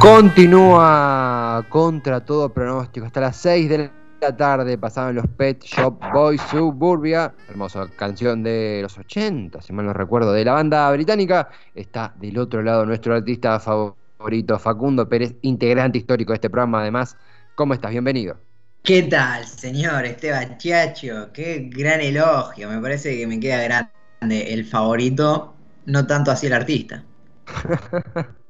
[0.00, 6.40] Continúa contra todo pronóstico hasta las 6 de la tarde pasaban los Pet Shop Boys
[6.50, 11.50] Suburbia, hermosa canción de los 80, si mal no recuerdo, de la banda británica.
[11.74, 16.80] Está del otro lado nuestro artista favorito, Facundo Pérez, integrante histórico de este programa.
[16.80, 17.16] Además,
[17.54, 17.90] ¿cómo estás?
[17.90, 18.49] Bienvenido.
[18.82, 21.32] ¿Qué tal, señor Esteban Chacho?
[21.32, 25.54] Qué gran elogio, me parece que me queda grande el favorito,
[25.86, 27.04] no tanto así el artista.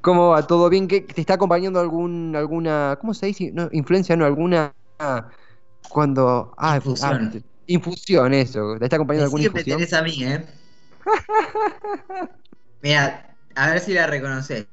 [0.00, 0.46] ¿Cómo va?
[0.46, 0.88] ¿Todo bien?
[0.88, 3.50] ¿Qué, ¿Te está acompañando algún, alguna, ¿cómo se dice?
[3.52, 4.74] No, influencia, no, alguna,
[5.88, 7.32] cuando, ah, Infusión.
[7.34, 8.76] ah, infusión, eso.
[8.78, 9.78] ¿Te está acompañando alguna Siempre infusión?
[9.78, 10.44] tenés a mí, ¿eh?
[12.82, 14.66] Mira, a ver si la reconoces.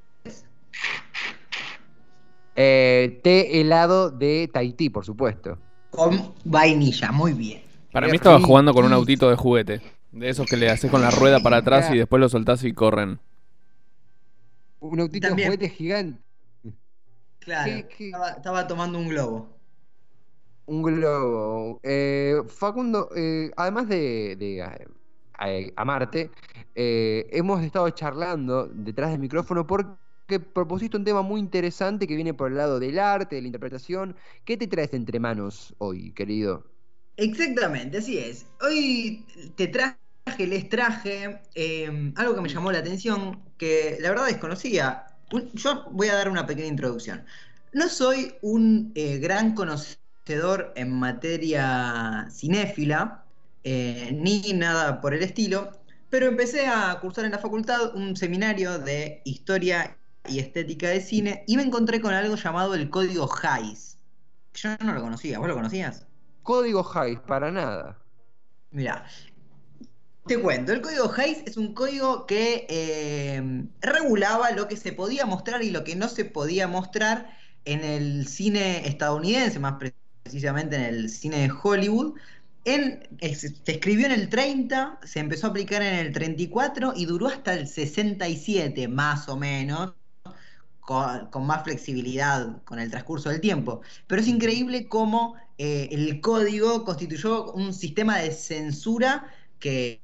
[2.55, 5.57] Eh, té helado de Tahití, por supuesto.
[5.91, 7.61] Con vainilla, muy bien.
[7.91, 9.81] Para mí estaba jugando con un autito de juguete.
[10.11, 12.73] De esos que le haces con la rueda para atrás y después lo soltás y
[12.73, 13.19] corren.
[14.79, 16.21] Un autito de juguete gigante.
[17.39, 18.05] Claro, ¿Qué- qué?
[18.07, 19.49] Estaba, estaba tomando un globo.
[20.67, 21.79] Un globo.
[21.83, 24.67] Eh, Facundo, eh, además de, de,
[25.45, 26.31] eh, amarte,
[26.73, 29.91] eh, hemos estado charlando detrás del micrófono porque
[30.53, 34.15] propusiste un tema muy interesante que viene por el lado del arte, de la interpretación.
[34.43, 36.63] ¿Qué te traes entre manos hoy, querido?
[37.17, 38.45] Exactamente, así es.
[38.61, 39.97] Hoy te traje,
[40.37, 45.05] les traje eh, algo que me llamó la atención, que la verdad desconocía.
[45.53, 47.25] Yo voy a dar una pequeña introducción.
[47.71, 53.25] No soy un eh, gran conocedor en materia cinéfila,
[53.63, 55.71] eh, ni nada por el estilo,
[56.09, 61.43] pero empecé a cursar en la facultad un seminario de historia y estética de cine
[61.47, 63.99] y me encontré con algo llamado el código Hays.
[64.55, 66.07] Yo no lo conocía, ¿vos lo conocías?
[66.43, 68.01] Código Hays, para nada.
[68.71, 69.05] Mira,
[70.25, 75.25] te cuento, el código Hays es un código que eh, regulaba lo que se podía
[75.25, 79.75] mostrar y lo que no se podía mostrar en el cine estadounidense, más
[80.23, 82.15] precisamente en el cine de Hollywood.
[82.63, 87.05] En, es- se escribió en el 30, se empezó a aplicar en el 34 y
[87.05, 89.93] duró hasta el 67, más o menos,
[90.85, 93.81] con, con más flexibilidad con el transcurso del tiempo.
[94.07, 100.01] Pero es increíble cómo eh, el código constituyó un sistema de censura que,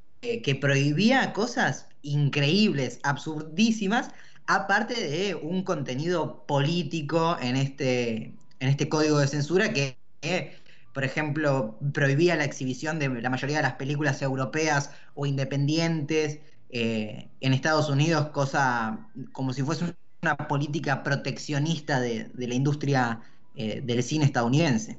[0.62, 4.12] prohibía cosas increíbles, absurdísimas,
[4.48, 10.58] aparte de un contenido político en este, en este código de censura que, que,
[10.94, 17.30] por ejemplo, prohibía la exhibición de la mayoría de las películas europeas o independientes eh,
[17.42, 19.86] en Estados Unidos, cosa como si fuese
[20.22, 23.22] una política proteccionista de, de la industria
[23.56, 24.98] eh, del cine estadounidense.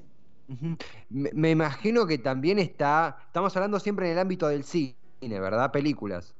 [1.09, 5.71] Me, me imagino que también está, estamos hablando siempre en el ámbito del cine, ¿verdad?
[5.71, 6.35] Películas.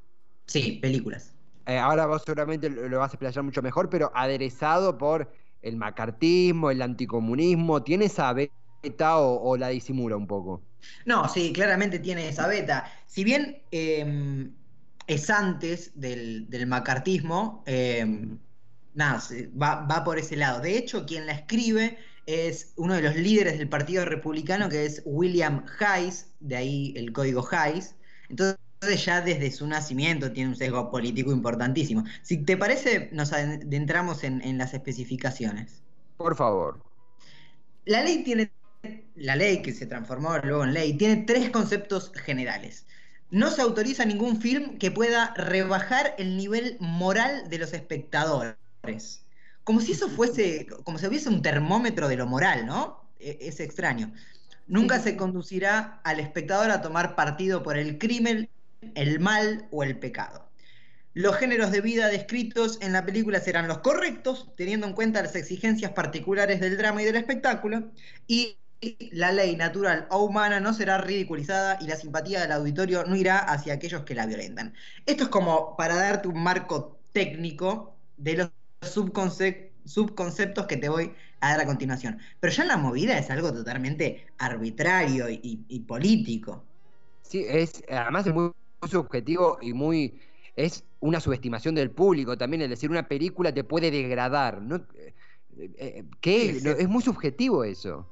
[0.47, 1.33] Sí, películas.
[1.67, 5.33] Eh, ahora vos seguramente lo, lo vas a explayar mucho mejor, pero aderezado por
[5.63, 10.61] el macartismo, el anticomunismo, ¿tiene esa beta o, o la disimula un poco?
[11.07, 12.91] No, sí, claramente tiene esa beta.
[13.07, 14.51] Si bien eh,
[15.07, 18.37] es antes del, del macartismo, eh,
[18.95, 19.23] nada,
[19.61, 20.61] va, va por ese lado.
[20.61, 25.03] De hecho, quien la escribe es uno de los líderes del Partido Republicano, que es
[25.05, 27.97] William Hayes, de ahí el código Hayes.
[28.29, 32.05] Entonces ya desde su nacimiento tiene un sesgo político importantísimo.
[32.23, 35.83] Si te parece, nos adentramos en, en las especificaciones.
[36.17, 36.83] Por favor.
[37.85, 38.53] La ley tiene,
[39.17, 42.87] la ley que se transformó luego en ley, tiene tres conceptos generales.
[43.31, 48.55] No se autoriza ningún film que pueda rebajar el nivel moral de los espectadores.
[49.65, 53.13] Como si eso fuese, como si hubiese un termómetro de lo moral, ¿no?
[53.19, 54.13] E- Es extraño.
[54.67, 58.51] Nunca se conducirá al espectador a tomar partido por el crimen,
[58.95, 60.51] el mal o el pecado.
[61.15, 65.37] Los géneros de vida descritos en la película serán los correctos, teniendo en cuenta las
[65.37, 67.93] exigencias particulares del drama y del espectáculo,
[68.27, 68.59] y
[69.13, 73.39] la ley natural o humana no será ridiculizada y la simpatía del auditorio no irá
[73.39, 74.75] hacia aquellos que la violentan.
[75.07, 78.51] Esto es como para darte un marco técnico de los
[78.83, 82.19] subconce- subconceptos que te voy a dar a continuación.
[82.41, 86.65] Pero ya la movida es algo totalmente arbitrario y, y- y político.
[87.23, 90.21] Sí, es, además es muy, muy subjetivo y muy.
[90.55, 94.61] Es una subestimación del público también, es decir, una película te puede degradar.
[94.61, 94.77] ¿no?
[94.95, 95.15] Eh,
[95.79, 96.61] eh, ¿Qué?
[96.63, 98.07] No, es muy subjetivo eso.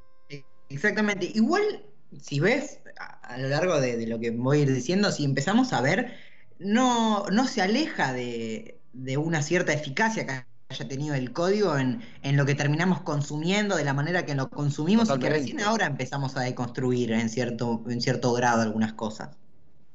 [0.70, 1.30] Exactamente.
[1.34, 1.84] Igual,
[2.20, 5.24] si ves a, a lo largo de, de lo que voy a ir diciendo, si
[5.24, 6.14] empezamos a ver,
[6.58, 12.36] no, no se aleja de, de una cierta eficacia haya tenido el código en, en
[12.36, 16.36] lo que terminamos consumiendo, de la manera que lo consumimos y que recién ahora empezamos
[16.36, 19.36] a deconstruir en cierto, en cierto grado algunas cosas.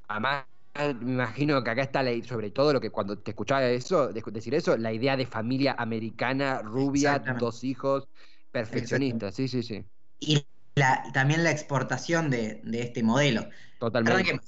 [0.08, 0.46] Además,
[0.76, 4.22] me imagino que acá está la, sobre todo lo que cuando te escuchaba eso, de-
[4.32, 8.08] decir eso, la idea de familia americana, rubia, dos hijos,
[8.52, 9.32] perfeccionista.
[9.32, 9.86] Sí, sí, sí.
[10.20, 10.46] Y
[10.76, 13.48] la- también la exportación de, de este modelo.
[13.80, 14.40] Totalmente.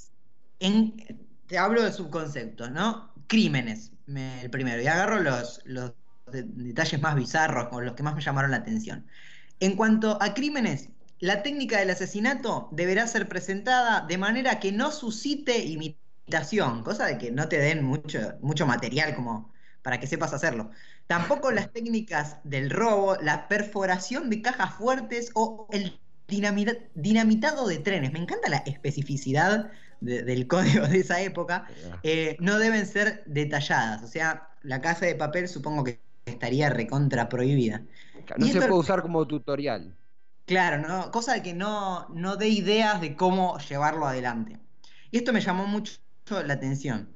[0.60, 0.98] En-
[1.48, 3.14] te hablo de subconceptos, ¿no?
[3.28, 4.82] Crímenes, me- el primero.
[4.82, 5.94] Y agarro los, los
[6.32, 9.06] detalles más bizarros o los que más me llamaron la atención.
[9.60, 10.90] En cuanto a crímenes,
[11.20, 17.18] la técnica del asesinato deberá ser presentada de manera que no suscite imitación, cosa de
[17.18, 19.52] que no te den mucho, mucho material como
[19.82, 20.70] para que sepas hacerlo.
[21.08, 27.78] Tampoco las técnicas del robo, la perforación de cajas fuertes o el dinamita- dinamitado de
[27.78, 28.12] trenes.
[28.12, 29.72] Me encanta la especificidad
[30.02, 31.66] de- del código de esa época.
[32.04, 34.04] Eh, no deben ser detalladas.
[34.04, 37.82] O sea, la casa de papel supongo que estaría recontra prohibida.
[38.38, 39.96] No y se esto- puede usar como tutorial.
[40.46, 41.12] Claro, ¿no?
[41.12, 44.60] Cosa de que no, no dé ideas de cómo llevarlo adelante.
[45.12, 46.00] Y esto me llamó mucho
[46.46, 47.10] la atención.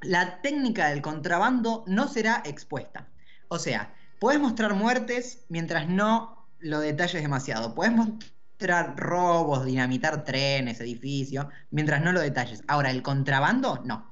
[0.00, 3.08] La técnica del contrabando no será expuesta.
[3.48, 7.74] O sea, puedes mostrar muertes mientras no lo detalles demasiado.
[7.74, 12.62] Puedes mostrar robos, dinamitar trenes, edificios, mientras no lo detalles.
[12.66, 14.10] Ahora, el contrabando, no.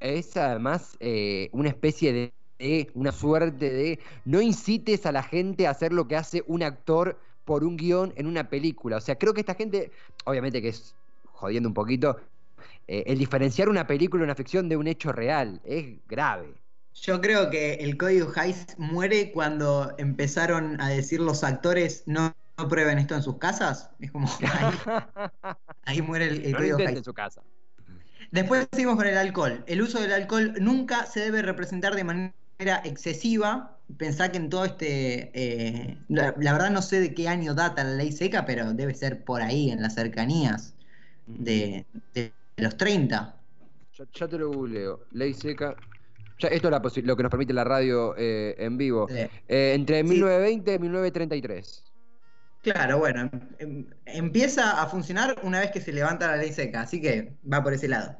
[0.00, 5.66] Es además eh, una especie de, de- una suerte de no incites a la gente
[5.66, 8.96] a hacer lo que hace un actor por un guion en una película.
[8.98, 9.90] O sea, creo que esta gente,
[10.24, 10.94] obviamente que es
[11.32, 12.18] jodiendo un poquito,
[12.86, 16.52] eh, el diferenciar una película, una ficción de un hecho real es grave.
[16.94, 22.68] Yo creo que el código Hayes muere cuando empezaron a decir los actores no, no
[22.68, 23.90] prueben esto en sus casas.
[24.00, 24.74] Es como ahí,
[25.84, 26.98] ahí muere el, el No lo código Hayes.
[26.98, 27.42] en su casa.
[28.30, 29.62] Después seguimos con el alcohol.
[29.66, 33.78] El uso del alcohol nunca se debe representar de manera excesiva.
[33.96, 35.30] Pensá que en todo este...
[35.34, 38.94] eh, la, la verdad no sé de qué año data la ley seca, pero debe
[38.94, 40.74] ser por ahí, en las cercanías
[41.26, 43.34] de, de los 30.
[43.96, 45.00] Ya, ya te lo googleo.
[45.12, 45.76] Ley seca.
[46.38, 49.08] Ya, esto es la lo que nos permite la radio eh, en vivo.
[49.08, 49.14] Sí.
[49.48, 50.04] Eh, entre Sí.
[50.04, 51.84] 1920 y 1933.
[52.62, 57.00] Claro, bueno, em- empieza a funcionar una vez que se levanta la ley seca, así
[57.00, 58.16] que va por ese lado.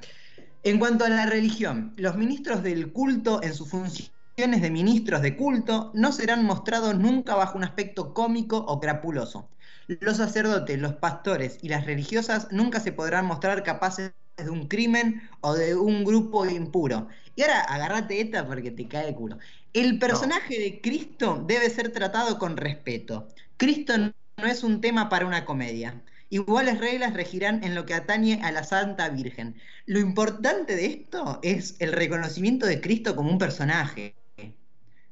[0.63, 5.35] En cuanto a la religión, los ministros del culto en sus funciones de ministros de
[5.35, 9.49] culto no serán mostrados nunca bajo un aspecto cómico o crapuloso.
[9.89, 15.29] Los sacerdotes, los pastores y las religiosas nunca se podrán mostrar capaces de un crimen
[15.41, 17.09] o de un grupo impuro.
[17.35, 19.39] Y ahora agárrate esta porque te cae de culo.
[19.73, 23.27] El personaje de Cristo debe ser tratado con respeto.
[23.57, 26.01] Cristo no es un tema para una comedia.
[26.31, 29.57] Iguales reglas regirán en lo que atañe a la Santa Virgen.
[29.87, 34.15] Lo importante de esto es el reconocimiento de Cristo como un personaje.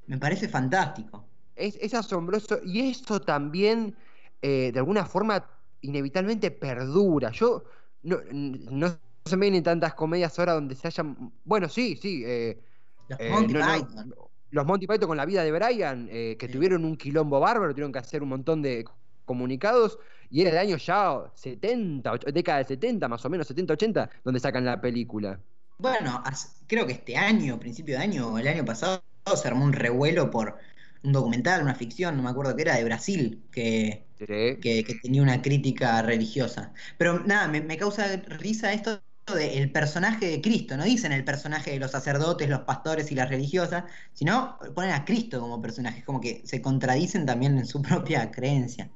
[0.06, 1.25] Me parece fantástico.
[1.55, 3.97] Es, es asombroso y eso también,
[4.43, 5.49] eh, de alguna forma,
[5.81, 7.31] inevitablemente perdura.
[7.32, 7.64] Yo
[8.03, 11.32] no, no se me vienen tantas comedias ahora donde se hayan.
[11.44, 12.23] Bueno, sí, sí.
[12.25, 12.61] eh,
[13.08, 14.14] Los eh, Monty no, no, Python.
[14.50, 16.53] los Monty Python con la vida de Brian, eh, que Sí.
[16.53, 18.85] tuvieron un quilombo bárbaro, tuvieron que hacer un montón de
[19.25, 19.99] comunicados,
[20.31, 24.11] y era el año ya 70, och- década de 70, más o menos, 70, 80,
[24.25, 25.41] donde sacan la película.
[25.79, 26.23] Bueno,
[26.67, 29.03] creo que este año, principio de año, o el año pasado,
[29.34, 30.58] se armó un revuelo por
[31.02, 34.26] un documental, una ficción, no me acuerdo qué era, de Brasil, que, Sí.
[34.61, 36.72] que, que tenía una crítica religiosa.
[36.98, 39.03] Pero nada, me, me causa risa esto
[39.34, 43.17] de el personaje de Cristo, no dicen el personaje de los sacerdotes, los pastores y
[43.17, 47.82] las religiosas, sino ponen a Cristo como personaje, como que se contradicen también en su
[47.82, 48.91] propia creencia.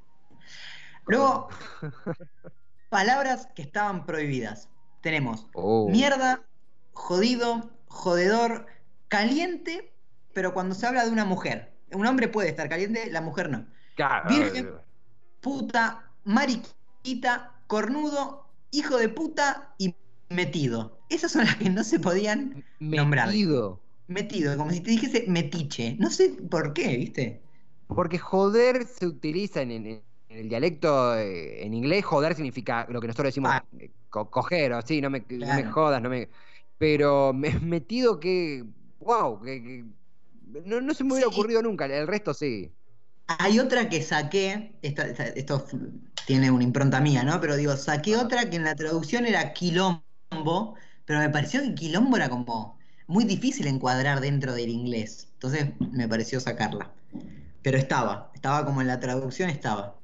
[1.06, 1.48] Luego,
[2.88, 4.68] palabras que estaban prohibidas.
[5.00, 5.88] Tenemos Oh.
[5.90, 6.46] mierda,
[6.92, 8.66] jodido, jodedor,
[9.08, 9.89] caliente,
[10.32, 11.72] pero cuando se habla de una mujer.
[11.92, 13.66] Un hombre puede estar caliente, la mujer no.
[13.96, 14.28] Claro.
[14.30, 14.70] Virgen.
[15.40, 19.94] Puta, mariquita, cornudo, hijo de puta y
[20.28, 20.98] metido.
[21.08, 23.28] Esas son las que no se podían nombrar.
[23.28, 23.80] Metido.
[24.06, 25.96] Metido, como si te dijese metiche.
[25.98, 27.40] No sé por qué, ¿viste?
[27.88, 29.86] Porque joder se utiliza en, en-
[30.28, 33.64] en el dialecto eh, en inglés, joder significa lo que nosotros decimos Ah.
[33.80, 36.28] eh, co- coger, o sí, no me, no me jodas, no me.
[36.78, 38.64] Pero me metido que.
[39.00, 39.40] ¡Wow!
[39.42, 39.84] Que, que-
[40.64, 41.34] no, no se me hubiera Sí.
[41.34, 42.72] ocurrido nunca, el resto sí.
[43.38, 45.76] Hay otra que saqué, esto f-
[46.26, 47.40] tiene una impronta mía, ¿no?
[47.40, 52.16] Pero digo, saqué otra que en la traducción era quilombo, pero me pareció que quilombo
[52.16, 55.28] era como muy difícil encuadrar dentro del inglés.
[55.34, 56.92] Entonces me pareció sacarla.
[57.62, 60.00] Pero estaba, estaba como en la traducción estaba.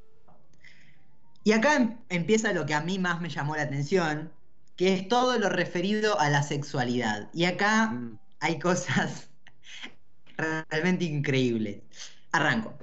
[1.44, 4.32] Y acá em- empieza lo que a mí más me llamó la atención,
[4.76, 7.30] que es todo lo referido a la sexualidad.
[7.32, 8.18] Y acá Mm.
[8.40, 9.30] hay cosas
[10.36, 11.82] realmente increíbles.
[12.32, 12.74] Arranco.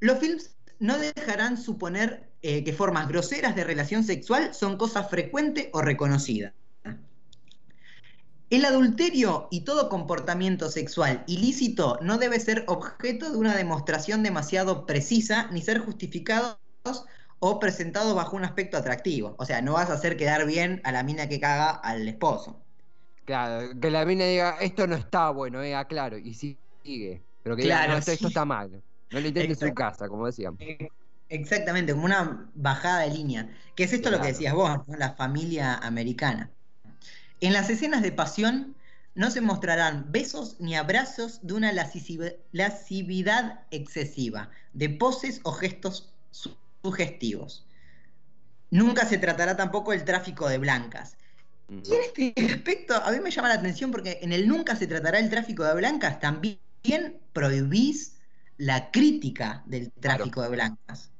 [0.00, 5.70] Los films no dejarán suponer eh, que formas groseras de relación sexual son cosa frecuente
[5.72, 6.52] o reconocida.
[8.50, 14.86] El adulterio y todo comportamiento sexual ilícito no debe ser objeto de una demostración demasiado
[14.86, 16.58] precisa ni ser justificados
[17.38, 19.34] o presentados bajo un aspecto atractivo.
[19.38, 22.60] O sea, no vas a hacer quedar bien a la mina que caga al esposo.
[23.24, 26.34] Claro, que la mina diga, esto no está bueno, eh, claro, y
[26.84, 27.22] sigue.
[27.42, 28.82] Pero que diga, Claro, no, esto, está mal.
[29.10, 30.60] No lo intentes en casa, como decíamos.
[31.28, 33.48] Exactamente, como una bajada de línea.
[33.74, 34.96] Que es esto lo que decías vos, ¿no?
[34.96, 36.50] la familia americana.
[37.40, 38.74] En las escenas de pasión
[39.14, 46.12] no se mostrarán besos ni abrazos de una lascivi- lascividad excesiva, de poses o gestos
[46.30, 47.66] su- sugestivos.
[48.70, 51.16] Nunca se tratará tampoco el tráfico de blancas.
[51.68, 51.78] Mm.
[51.84, 54.86] Y en este aspecto, a mí me llama la atención porque en el nunca se
[54.86, 56.58] tratará el tráfico de blancas, también
[57.32, 58.18] prohibís
[58.58, 61.10] la crítica del tráfico de blancas.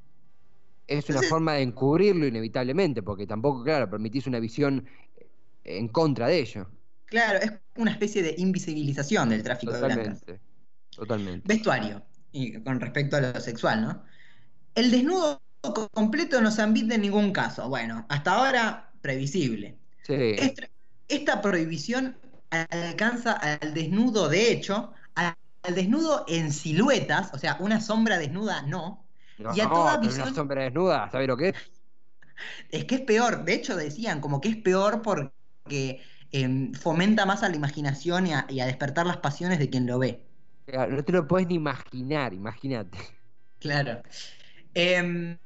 [0.86, 4.86] Es una Entonces- forma de encubrirlo inevitablemente, porque tampoco, claro, permitís una visión
[5.64, 6.68] en contra de ello.
[7.06, 10.24] Claro, es una especie de invisibilización del tráfico de blancas.
[10.90, 11.42] Totalmente.
[11.46, 12.02] Vestuario,
[12.32, 14.04] y con respecto a lo sexual, ¿no?
[14.74, 17.68] El desnudo co- completo no se admite en ningún caso.
[17.68, 19.76] Bueno, hasta ahora previsible.
[20.02, 20.14] Sí.
[20.38, 20.68] Esta,
[21.08, 22.16] esta prohibición
[22.50, 28.62] alcanza al desnudo de hecho, al, al desnudo en siluetas, o sea, una sombra desnuda
[28.62, 29.06] no.
[29.36, 31.56] No, y a toda visión- una sombra desnuda, ¿sabes lo que es?
[32.70, 36.02] Es que es peor, de hecho decían como que es peor porque
[36.32, 39.86] em, fomenta más a la imaginación y a, y a despertar las pasiones de quien
[39.86, 40.26] lo ve.
[40.66, 42.98] No te lo puedes ni imaginar, imagínate.
[43.58, 44.02] Claro.
[44.74, 45.38] Em,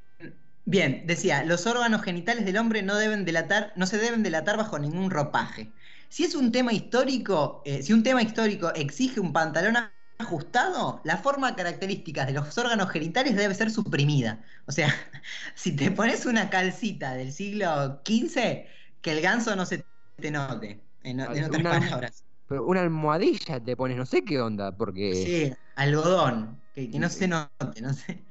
[0.65, 4.79] bien, decía, los órganos genitales del hombre no deben delatar, no se deben delatar bajo
[4.79, 5.73] ningún ropaje.
[6.09, 9.77] Si es un tema histórico, eh, si un tema histórico exige un pantalón
[10.19, 14.45] ajustado, la forma característica de los órganos genitales debe ser suprimida.
[14.67, 14.93] O sea,
[15.55, 18.67] si te pones una calcita del siglo XV,
[19.01, 20.85] que el ganso no se te note.
[21.05, 22.25] En, en otras Una- palabras.
[22.49, 25.15] Pero una almohadilla te pones, no sé qué onda, porque.
[25.15, 28.25] Sí, algodón, que, que no se note, no sé.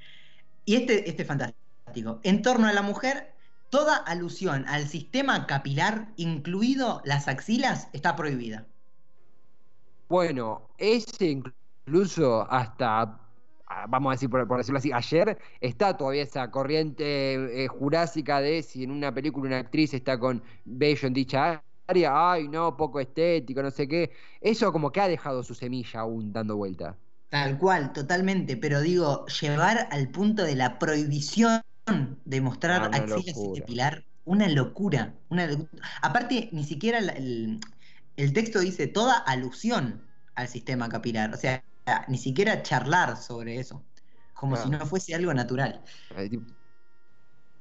[0.65, 2.19] Y este, este es fantástico.
[2.23, 3.35] En torno a la mujer,
[3.69, 8.67] toda alusión al sistema capilar, incluido las axilas, está prohibida.
[10.09, 11.57] Bueno, ese incluso
[12.49, 13.01] hasta,
[13.67, 18.41] ah, vamos a decir, por, por decirlo así, ayer está todavía esa corriente eh, jurásica
[18.41, 22.75] de si en una película una actriz está con bello en dicha área, ay no,
[22.75, 24.11] poco estético, no sé qué.
[24.41, 26.97] Eso como que ha dejado su semilla aún dando vuelta.
[27.29, 28.57] Tal cual, totalmente.
[28.57, 31.61] Pero digo, llevar al punto de la prohibición
[32.25, 35.13] de mostrar Ah, axilas y capilar, una locura.
[35.29, 35.47] Una
[36.01, 37.59] Aparte, ni siquiera el,
[38.17, 40.01] el texto dice toda alusión
[40.35, 41.33] al sistema capilar.
[41.33, 41.63] O sea,
[42.07, 43.85] ni siquiera charlar sobre eso.
[44.33, 44.69] Como Claro.
[44.69, 45.83] si no fuese algo natural.
[46.15, 46.29] Eh,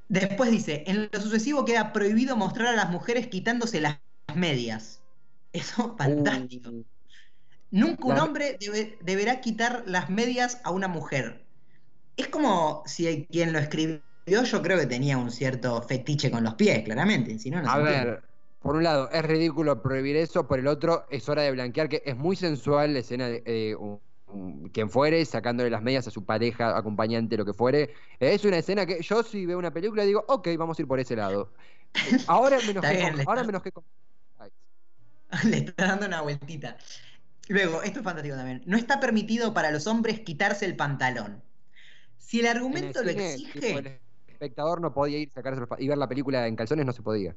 [0.09, 3.99] Después dice, en lo sucesivo queda prohibido mostrar a las mujeres quitándose las
[4.35, 5.01] medias.
[5.53, 6.69] Eso, fantástico.
[6.69, 6.85] uh,
[7.71, 11.45] Nunca un hombre debe- deberá quitar las medias a una mujer.
[12.15, 16.53] Es como si quien lo escribió, yo creo que tenía un cierto fetiche con los
[16.55, 17.37] pies, claramente.
[17.39, 18.05] Si no, no A entiende.
[18.11, 18.23] ver,
[18.59, 22.01] por un lado es ridículo prohibir eso, por el otro es hora de blanquear que
[22.05, 24.01] es muy sensual la escena de eh, un- un-
[24.73, 27.93] quien fuere sacándole las medias a su pareja, acompañante, lo que fuere.
[28.19, 30.99] Es una escena que yo si veo una película digo, ok, vamos a ir por
[30.99, 31.53] ese lado.
[32.27, 33.83] Ahora me enojé Está bien, con, le ahora estás- me enojé con-
[35.43, 36.77] Le está dando una vueltita.
[37.49, 38.63] Luego, esto es fantástico también.
[38.65, 41.43] No está permitido para los hombres quitarse el pantalón.
[42.17, 43.59] Si el En el argumento lo exige.
[43.61, 46.91] tipo, el espectador no podía ir sacarse los y ver la película en calzones no
[46.93, 47.35] se podía.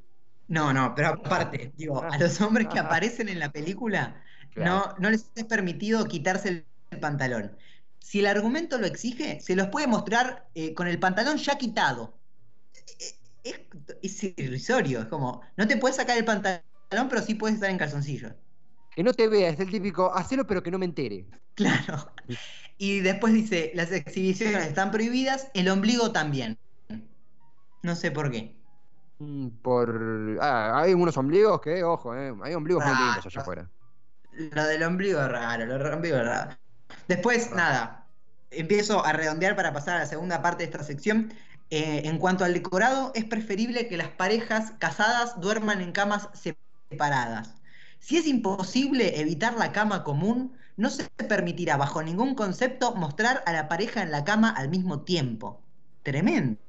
[0.48, 4.94] No, no, pero aparte, digo, a los hombres que aparecen en la película Claro.
[4.96, 7.56] no, no les es permitido quitarse el, el pantalón.
[7.98, 12.18] Si el argumento lo exige, se los puede mostrar eh, con el pantalón ya quitado.
[12.98, 13.60] Eh, Es,
[14.02, 16.62] es irrisorio, es como, no te puedes sacar el pantalón,
[17.08, 18.34] pero sí puedes estar en calzoncillos.
[18.94, 21.26] Que no te vea, es el típico, hacelo pero que no me entere.
[21.54, 22.12] Claro.
[22.78, 26.58] Y después dice, las exhibiciones están prohibidas, el ombligo también.
[27.82, 28.56] No sé por qué.
[29.18, 30.38] Mm, Por.
[30.40, 33.70] Ah, hay unos ombligos que, ojo, eh, hay ombligos muy lindos allá afuera.
[34.32, 36.56] Lo del ombligo es raro, lo del ombligo es raro.
[37.10, 38.06] Después, nada,
[38.52, 41.34] empiezo a redondear para pasar a la segunda parte de esta sección.
[41.68, 46.28] Eh, en cuanto al decorado, es preferible que las parejas casadas duerman en camas
[46.88, 47.56] separadas.
[47.98, 53.52] Si es imposible evitar la cama común, no se permitirá bajo ningún concepto mostrar a
[53.52, 55.60] la pareja en la cama al mismo tiempo.
[56.04, 56.60] Tremendo.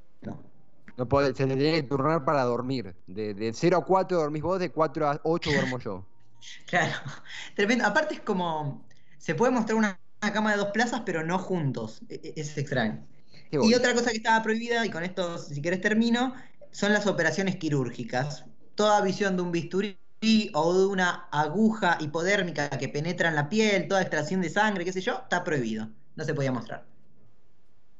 [0.96, 2.96] No puede, se le tiene que turnar para dormir.
[3.06, 6.04] De, de 0 a 4 dormís vos, de 4 a 8 duermo yo.
[6.66, 6.96] Claro,
[7.54, 7.86] tremendo.
[7.86, 8.84] Aparte es como,
[9.16, 12.00] se puede mostrar una cama de dos plazas, pero no juntos.
[12.08, 13.06] E- e- Es extraño.
[13.60, 16.34] Y otra cosa que estaba prohibida, y con esto, si querés termino,
[16.70, 18.44] son las operaciones quirúrgicas.
[18.74, 19.98] Toda visión de un bisturí
[20.54, 24.92] o de una aguja hipodérmica que penetra en la piel, toda extracción de sangre, qué
[24.92, 25.88] sé yo, está prohibido.
[26.16, 26.86] No se podía mostrar.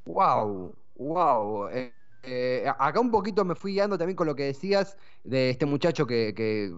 [0.05, 1.67] Wow, wow.
[1.69, 5.65] Eh, eh, acá un poquito me fui guiando también con lo que decías de este
[5.65, 6.71] muchacho que, que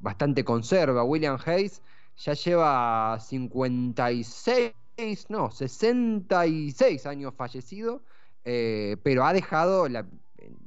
[0.00, 1.82] bastante conserva, William Hayes,
[2.16, 4.72] ya lleva 56,
[5.28, 8.02] no, 66 años fallecido,
[8.44, 10.08] eh, pero ha dejado la-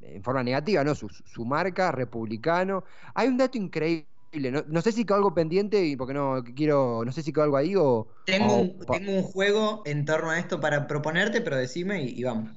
[0.02, 0.96] en, forma negativa, ¿no?
[0.96, 2.84] Su, su marca, republicano.
[3.14, 4.08] Hay un dato increíble,
[4.52, 7.44] no, no sé si quedó algo pendiente, y porque no quiero, no sé si quedó
[7.44, 8.08] algo ahí o...
[8.26, 12.20] Tengo o un, tengo un juego en torno a esto para proponerte, pero decime y,
[12.20, 12.52] y vamos.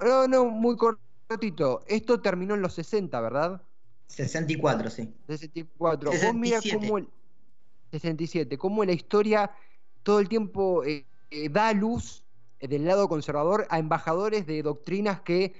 [0.00, 1.84] No, no, muy cortito.
[1.86, 3.62] Esto terminó en los 60, ¿verdad?
[4.08, 5.14] 64, sí.
[5.26, 6.10] 64.
[6.12, 6.86] Vos mira 67.
[6.86, 7.08] cómo el
[7.92, 9.50] 67, cómo la historia
[10.02, 12.24] todo el tiempo eh, eh, da luz
[12.58, 15.54] eh, del lado conservador a embajadores de doctrinas que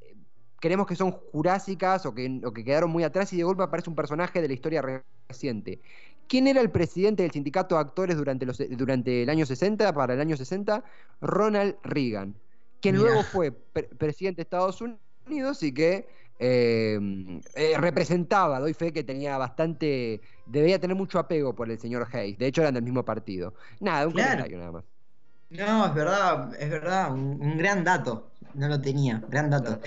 [0.00, 0.16] eh,
[0.60, 3.90] creemos que son jurásicas o que, o que quedaron muy atrás y de golpe aparece
[3.90, 5.80] un personaje de la historia re- reciente.
[6.28, 10.14] ¿Quién era el presidente del sindicato de actores durante, los, durante el año 60, para
[10.14, 10.82] el año 60?
[11.20, 12.34] Ronald Reagan,
[12.80, 16.98] quien luego fue pre- presidente de Estados Unidos y que eh,
[17.54, 22.38] eh, representaba, doy fe que tenía bastante, debía tener mucho apego por el señor Hayes,
[22.38, 23.54] de hecho eran del mismo partido.
[23.80, 24.30] Nada, un Claro.
[24.30, 24.84] comentario nada más.
[25.48, 28.32] No, es verdad, es verdad, un, un gran dato.
[28.54, 29.80] No lo tenía, gran dato.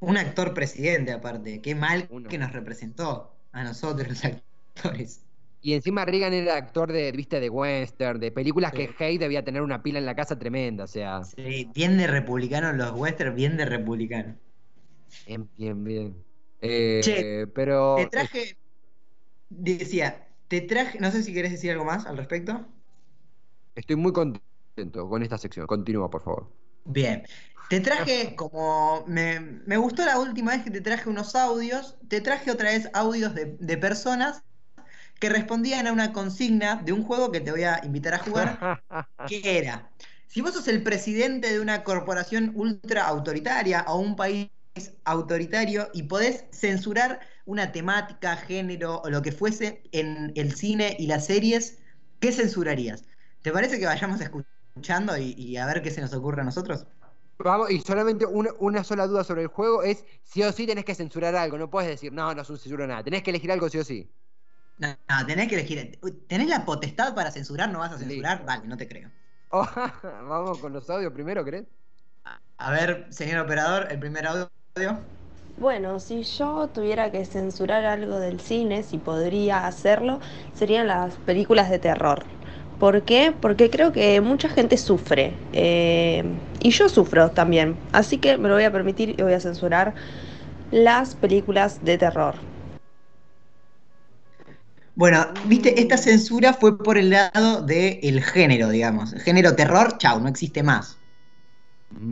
[0.00, 1.60] Un actor presidente, aparte.
[1.62, 2.28] Qué mal Uno.
[2.28, 5.26] que nos representó a nosotros, los actores.
[5.60, 8.78] Y encima Reagan era actor de, viste, de western, de películas Sí.
[8.86, 12.06] que Hayes debía tener una pila en la casa tremenda, o sea, Sí, bien de
[12.06, 14.38] republicano los westerns, bien de republicano.
[15.26, 16.26] bien, bien, bien.
[16.60, 18.58] Eh, Che, pero Te traje,
[19.48, 22.66] decía, te traje, no sé si querés decir algo más al respecto.
[23.74, 24.44] estoy muy contento
[25.08, 25.66] con esta sección.
[25.66, 26.46] Continúa, por favor.
[26.84, 27.24] Bien,
[27.68, 32.20] te traje como, me, me gustó la última vez que te traje unos audios, te
[32.20, 34.44] traje otra vez audios de, de personas
[35.18, 38.58] que respondían a una consigna de un juego que te voy a invitar a jugar.
[39.26, 39.90] que era,
[40.28, 44.50] si vos sos el presidente de una corporación ultra autoritaria o un país
[45.04, 51.06] autoritario y podés censurar una temática, género o lo que fuese en el cine y
[51.06, 51.78] las series,
[52.20, 53.04] ¿qué censurarías?
[53.42, 54.20] ¿Te parece que vayamos
[54.76, 56.86] escuchando y, y a ver qué se nos ocurre a nosotros?
[57.38, 60.84] Vamos, y solamente una, una sola duda sobre el juego es si o sí tenés
[60.84, 61.58] que censurar algo.
[61.58, 63.02] No puedes decir, no, no censuro nada.
[63.02, 64.10] Tenés que elegir algo sí o sí.
[64.78, 65.98] No, no, tenés que elegir.
[66.28, 67.70] ¿Tenés la potestad para censurar?
[67.70, 68.38] ¿No vas a censurar?
[68.38, 68.46] Listo.
[68.46, 69.10] Vale, no te creo.
[69.50, 71.66] Vamos con los audios primero, ¿crees?
[72.58, 74.50] A ver, señor operador, el primer audio.
[75.58, 80.20] Bueno, si yo tuviera que censurar algo del cine, si podría hacerlo,
[80.54, 82.24] serían las películas de terror.
[82.78, 83.32] ¿Por qué?
[83.40, 85.32] Porque creo que mucha gente sufre.
[85.52, 86.24] eh,
[86.60, 87.76] y yo sufro también.
[87.92, 89.94] Así que me lo voy a permitir y voy a censurar
[90.70, 92.34] las películas de terror.
[94.96, 99.12] Bueno, viste, esta censura fue por el lado del género, digamos.
[99.12, 100.98] El género terror, chau, no existe más.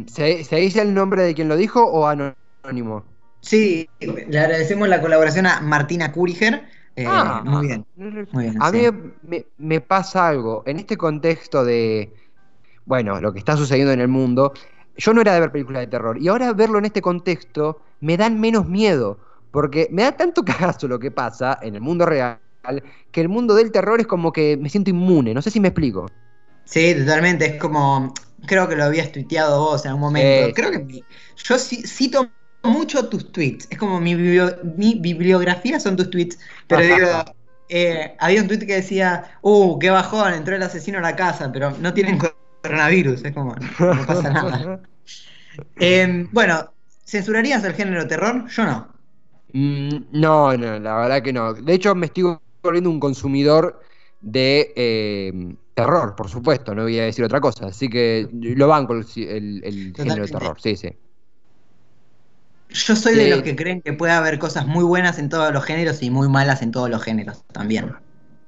[0.08, 3.04] ¿Se, se dice el nombre de quien lo dijo o anónimo?
[3.40, 6.64] Sí, le agradecemos la colaboración a Martina Kuriger.
[6.96, 7.86] Eh, Ah, muy bien,
[8.30, 8.60] muy bien.
[8.60, 8.72] A sí.
[8.72, 8.82] mí
[9.22, 10.62] me, me pasa algo.
[10.66, 12.14] En este contexto de,
[12.86, 14.52] bueno, lo que está sucediendo en el mundo,
[14.96, 16.18] yo no era de ver películas de terror.
[16.20, 19.20] Y ahora verlo en este contexto me dan menos miedo.
[19.50, 22.40] Porque me da tanto cagazo lo que pasa en el mundo real,
[23.12, 25.34] que el mundo del terror es como que me siento inmune.
[25.34, 26.06] No sé si me explico.
[26.64, 27.46] Sí, totalmente.
[27.46, 28.12] Es como.
[28.46, 30.52] Creo que lo habías tuiteado vos en algún momento.
[30.52, 30.86] Sí, creo sí.
[30.86, 32.30] que yo ci- cito
[32.64, 33.66] mucho tus tweets.
[33.70, 36.38] Es como mi, biblio- mi bibliografía son tus tweets.
[36.66, 37.06] Pero digo,
[37.68, 41.50] eh, había un tweet que decía, uh, qué bajón, entró el asesino a la casa,
[41.52, 42.18] pero no tienen
[42.62, 43.24] coronavirus.
[43.24, 44.82] Es como, no pasa nada.
[45.78, 46.72] Eh, bueno,
[47.04, 48.46] ¿censurarías el género terror?
[48.48, 48.88] Yo no.
[49.52, 51.54] Mm, no, no, la verdad que no.
[51.54, 53.80] De hecho, me estoy volviendo un consumidor
[54.20, 57.66] de eh, terror, por supuesto, no voy a decir otra cosa.
[57.66, 60.88] Así que lo banco el, el- el género de terror, sí, sí.
[62.74, 65.64] Yo soy de los que creen que puede haber cosas muy buenas en todos los
[65.64, 67.92] géneros y muy malas en todos los géneros también.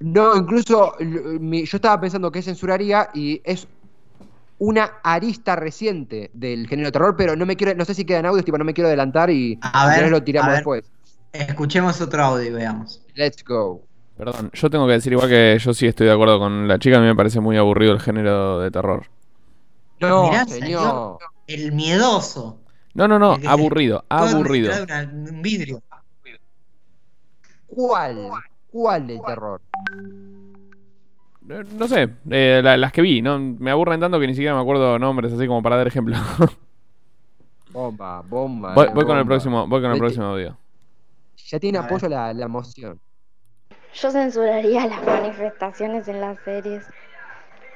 [0.01, 3.67] No, incluso yo estaba pensando que censuraría y es
[4.59, 8.27] una arista reciente del género de terror, pero no me quiero, no sé si quedan
[8.27, 10.59] audios, tipo, no me quiero adelantar y A ver, lo tiramos a ver.
[10.59, 10.85] después.
[11.33, 13.03] Escuchemos otro audio y veamos.
[13.15, 13.83] Let's go.
[14.17, 16.97] Perdón, yo tengo que decir igual que yo sí estoy de acuerdo con la chica,
[16.97, 19.07] a mí me parece muy aburrido el género de terror.
[20.01, 21.19] No, Mirá, señor.
[21.47, 22.59] el miedoso.
[22.97, 24.73] No, no, no, aburrido, Todo aburrido.
[25.13, 25.83] un vidrio.
[27.67, 28.31] ¿Cuál?
[28.71, 29.61] ¿Cuál del terror?
[31.49, 33.39] Eh, No sé, eh, la- las que vi, ¿no?
[33.39, 36.17] Me aburren tanto que ni siquiera me acuerdo nombres, así como para dar ejemplo.
[37.71, 38.75] Bomba, bomba.
[38.75, 40.05] voy, voy con el próximo, voy con el Vete.
[40.05, 40.57] próximo audio.
[41.49, 41.91] Ya tiene A ver.
[41.91, 42.99] apoyo la, la emoción.
[43.95, 46.87] Yo censuraría las manifestaciones en las series,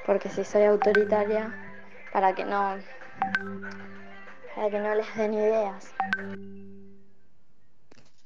[0.07, 1.53] porque si soy autoritaria,
[2.13, 2.79] para que no,
[4.55, 5.85] para que no les den ideas.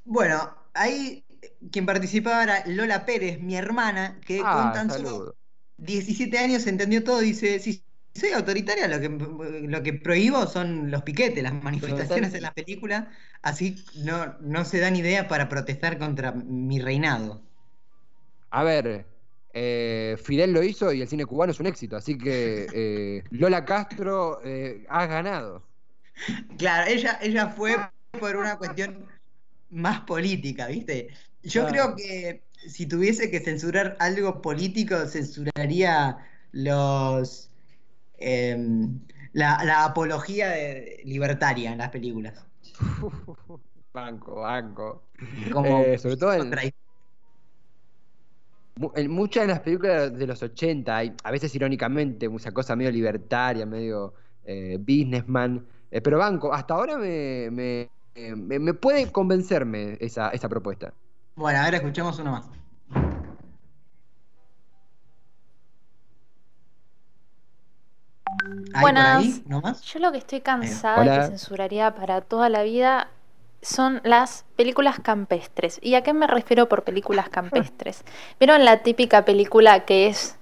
[0.04, 1.24] Bueno, ahí
[1.72, 5.24] quien participaba era Lola Pérez, mi hermana, que Ah, con tan saludo.
[5.24, 5.36] solo
[5.76, 7.84] 17 años entendió todo y dice, si
[8.14, 9.08] soy autoritaria, lo que,
[9.68, 13.08] lo que prohíbo son los piquetes, las manifestaciones en las películas,
[13.42, 17.42] así no, no se dan idea para protestar contra mi reinado.
[18.50, 19.06] A ver,
[19.52, 23.64] eh, Fidel lo hizo y el cine cubano es un éxito, así que eh, Lola
[23.64, 25.68] Castro, eh, has ganado.
[26.58, 27.76] Claro, ella, ella fue
[28.18, 29.06] por una cuestión
[29.70, 31.08] más política, ¿viste?
[31.42, 31.72] Yo Claro.
[31.72, 36.18] creo que si tuviese que censurar algo político, censuraría
[36.52, 37.50] los
[38.18, 39.00] em,
[39.32, 42.46] la, la apología de- libertaria en las películas.
[43.92, 45.02] banco, banco.
[45.52, 46.32] Como Eh, sobre todo
[48.96, 52.90] en muchas de las películas de los 80, hay, a veces irónicamente, mucha cosa medio
[52.90, 55.64] libertaria, medio eh, businessman.
[55.94, 60.92] Eh, pero banco, hasta ahora me, me, eh, me- me puede convencerme esa, esa propuesta.
[61.36, 62.48] Bueno, ahora escuchemos uno más.
[68.72, 69.18] ¿Hay por Buenas.
[69.20, 69.42] ahí?
[69.46, 69.82] ¿No más?
[69.84, 73.08] Yo lo que estoy cansada y que censuraría para toda la vida
[73.62, 75.78] son las películas campestres.
[75.80, 78.04] ¿Y a qué me refiero por películas campestres?
[78.40, 80.36] ¿Vieron la típica película que es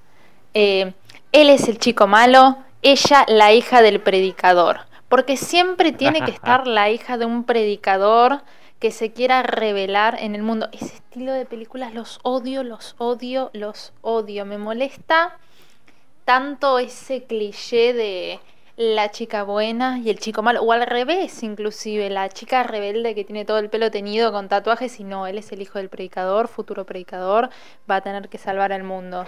[0.55, 0.95] eh,
[1.33, 4.81] él es el chico malo, ella la hija del predicador?
[5.13, 8.41] Porque siempre tiene que estar la hija de un predicador
[8.79, 10.71] que se quiera revelar en el mundo.
[10.73, 14.47] Ese estilo de películas los odio, los odio, los odio.
[14.47, 15.37] Me molesta
[16.25, 18.41] tanto ese cliché de
[18.79, 23.25] la chica buena y el chico malo, o al revés inclusive, la chica rebelde que
[23.25, 26.49] tiene todo el pelo teñido con tatuajes y no, él es el hijo del predicador,
[26.49, 27.51] futuro predicador,
[27.89, 29.27] va a tener que salvar al mundo.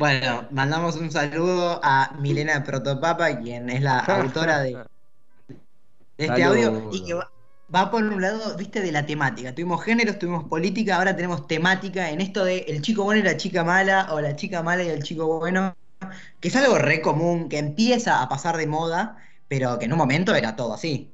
[0.00, 4.72] Bueno, mandamos un saludo a Milena Protopapa, quien es la autora de,
[6.16, 7.30] de este audio y que va,
[7.74, 9.54] va por un lado, viste, de la temática.
[9.54, 13.36] Tuvimos géneros, tuvimos política, ahora tenemos temática en esto de el chico bueno y la
[13.36, 15.76] chica mala, o la chica mala y el chico bueno,
[16.40, 19.98] que es algo re común, que empieza a pasar de moda, pero que en un
[19.98, 21.12] momento era todo así.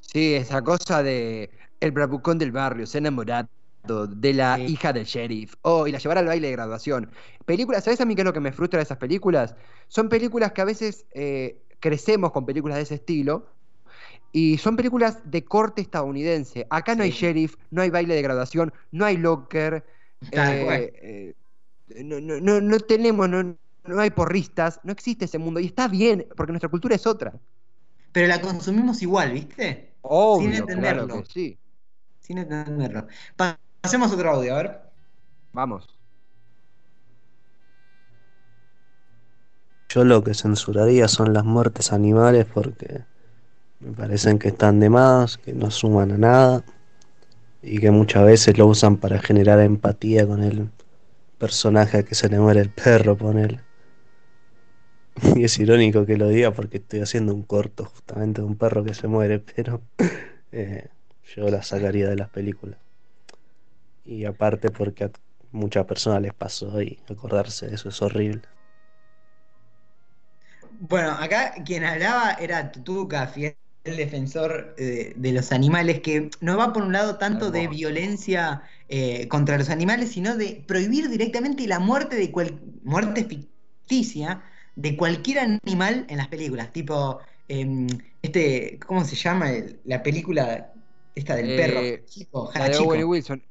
[0.00, 3.50] Sí, esa cosa de el bravucón del barrio, se ha enamorado
[3.84, 4.66] de la Sí.
[4.72, 7.10] hija del sheriff, oh, y la llevará al baile de graduación.
[7.44, 9.54] Películas, ¿sabes a mí qué es lo que me frustra de esas películas?
[9.88, 13.46] Son películas que a veces eh, crecemos con películas de ese estilo,
[14.32, 16.66] y son películas de corte estadounidense.
[16.70, 19.84] Acá no hay sheriff, no hay baile de graduación, no hay locker,
[20.32, 21.34] eh, eh,
[22.02, 25.88] no, no, no, no tenemos, no, no hay porristas, no existe ese mundo, y está
[25.88, 27.32] bien, porque nuestra cultura es otra.
[28.12, 29.92] Pero la consumimos igual, ¿viste?
[30.02, 31.22] Obvio, claro entenderlo.
[31.22, 31.58] que sí.
[32.20, 33.06] Sin entenderlo.
[33.36, 34.80] Pa- Pasemos otro audio, a ver.
[35.52, 35.86] Vamos.
[39.90, 43.02] Yo lo que censuraría son las muertes animales porque
[43.80, 46.64] me parecen que están de más, que no suman a nada
[47.60, 50.70] y que muchas veces lo usan para generar empatía con el
[51.36, 53.60] personaje al que se le muere el perro, ponele.
[55.36, 58.82] Y es irónico que lo diga porque estoy haciendo un corto justamente de un perro
[58.82, 59.82] que se muere, pero
[60.52, 60.88] eh,
[61.36, 62.83] yo la sacaría de las películas.
[64.04, 65.12] Y aparte porque a
[65.50, 68.42] muchas personas les pasó y acordarse de eso es horrible.
[70.70, 76.72] Bueno, acá quien hablaba era Tutuca, fiel defensor eh, de los animales, que no va
[76.72, 81.78] por un lado tanto de violencia eh, contra los animales, sino de prohibir directamente la
[81.80, 84.42] muerte de cual muerte ficticia
[84.74, 86.72] de cualquier animal en las películas.
[86.72, 87.86] Tipo, em,
[88.22, 89.50] este, ¿cómo se llama?
[89.52, 90.72] El- la película
[91.14, 92.02] esta del Eh, perro.
[92.06, 92.96] Chico, La de Hachiko.
[92.96, 93.42] Owen Wilson.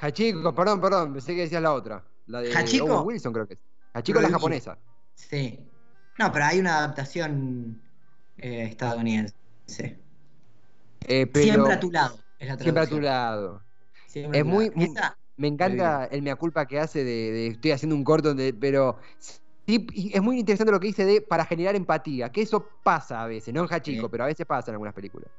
[0.00, 2.04] Hachiko, perdón, perdón, pensé que decías la otra.
[2.26, 2.86] La de ¿Hachiko?
[2.86, 3.60] Owen Wilson creo que es.
[3.94, 4.78] Hachiko es la japonesa.
[5.14, 5.58] Sí.
[6.18, 7.80] No, pero hay una adaptación
[8.36, 9.34] eh, estadounidense.
[11.06, 12.18] Eh, pero Siempre a tu lado.
[12.38, 13.62] Es la siempre a tu lado.
[14.06, 14.72] Siempre Es tu muy-
[15.36, 18.98] Me encanta el mea culpa que hace de, de estoy haciendo un corto, donde, pero
[19.18, 23.26] sí, es muy interesante lo que dice de para generar empatía, que eso pasa a
[23.28, 24.08] veces, no en Hachiko, Sí.
[24.10, 25.30] pero a veces pasa en algunas películas.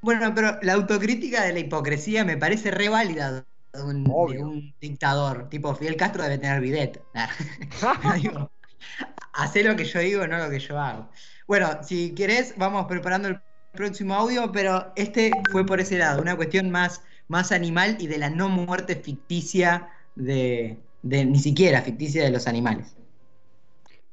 [0.00, 4.74] Bueno, pero la autocrítica de la hipocresía me parece re válida de un, de un
[4.80, 5.48] dictador.
[5.48, 7.06] Tipo, Fidel Castro debe tener bidet.
[8.22, 8.52] Digo,
[9.32, 11.10] hacé lo que yo digo, no lo que yo hago.
[11.46, 16.36] Bueno, si querés, vamos preparando el próximo audio, pero este fue por ese lado, una
[16.36, 22.24] cuestión más, más animal y de la no muerte ficticia de, de ni siquiera ficticia
[22.24, 22.96] de los animales.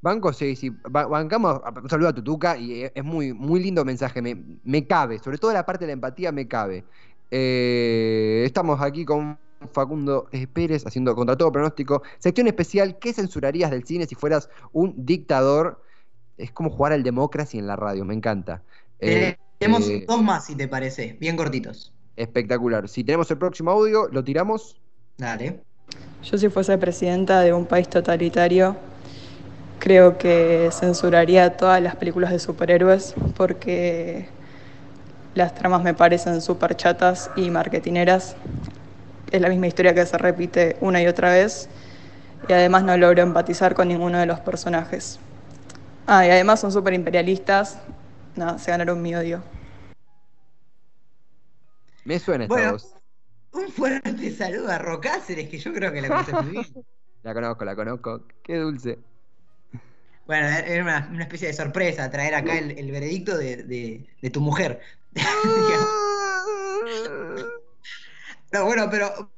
[0.02, 0.70] Banco, sí, sí.
[0.90, 4.88] ba- bancamos, un saludo a Tutuca y es es muy, muy lindo mensaje, me, me
[4.88, 6.88] cabe, sobre todo la parte de la empatía me cabe.
[7.30, 12.02] Eh, estamos aquí con Facundo eh, Pérez haciendo contra todo pronóstico.
[12.20, 15.84] Sección especial, ¿qué censurarías del cine si fueras un dictador?
[16.38, 18.64] Es como jugar al democracy en la radio, me encanta.
[19.00, 21.94] Eh, Tenemos eh, dos más, si te parece, bien cortitos.
[22.16, 22.88] espectacular.
[22.90, 24.82] Si tenemos el próximo audio, lo tiramos.
[25.18, 25.62] Dale.
[26.24, 28.76] Yo si fuese presidenta de un país totalitario,
[29.80, 34.28] creo que censuraría todas las películas de superhéroes porque
[35.36, 38.36] las tramas me parecen súper chatas y marketineras.
[39.32, 41.70] Es la misma historia que se repite una y otra vez
[42.48, 45.20] y además no logro empatizar con ninguno de los personajes.
[46.08, 47.80] Ah, y además son súper imperialistas.
[48.36, 49.42] Nada, se ganaron mi odio.
[52.04, 52.72] Me suena esta Bueno.
[52.74, 52.94] voz.
[53.54, 56.66] Un fuerte saludo a Rocáceres, que yo creo que la conoces muy bien.
[57.24, 58.24] La conozco, la conozco.
[58.42, 58.98] Qué dulce.
[60.26, 64.30] Bueno, era una, una especie de sorpresa traer acá el, el veredicto de, de- de
[64.32, 64.82] tu mujer.
[68.52, 69.34] No, bueno, pero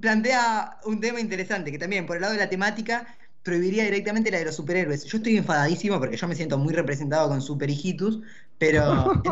[0.00, 4.38] plantea un tema interesante, que también por el lado de la temática prohibiría directamente la
[4.38, 5.04] de los superhéroes.
[5.04, 8.20] Yo estoy enfadadísimo porque yo me siento muy representado con Super Hijitus,
[8.58, 9.22] pero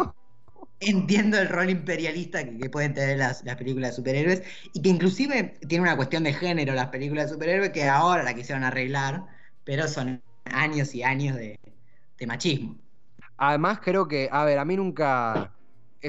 [0.81, 4.43] entiendo el rol imperialista que, que pueden tener las, las películas de superhéroes
[4.75, 8.35] y que inclusive tiene una cuestión de género las películas de superhéroes que ahora la
[8.35, 9.27] quisieron arreglar,
[9.65, 11.59] pero son años y años de,
[12.19, 12.79] de machismo.
[13.37, 15.56] Además, creo que, a ver, a mí nunca,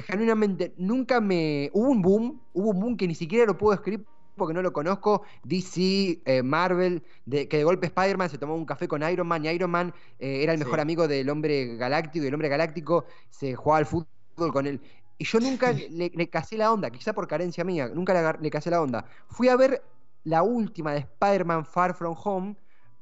[0.01, 1.69] genuinamente, nunca me.
[1.73, 4.71] Hubo un boom, hubo un boom que ni siquiera lo puedo escribir porque no lo
[4.73, 5.23] conozco.
[5.43, 9.45] DC, eh, Marvel, de, que de golpe Spider-Man se tomó un café con Iron Man
[9.45, 10.79] y Iron Man eh, era el mejor Sí.
[10.79, 14.07] amigo del hombre galáctico y el hombre galáctico se jugaba al fútbol
[14.53, 14.81] con él.
[15.17, 18.69] Y yo nunca le, le casé la onda, quizá por carencia mía, nunca le casé
[18.69, 19.05] la onda.
[19.27, 19.83] Fui a ver
[20.23, 22.55] la última de Spider-Man Far From Home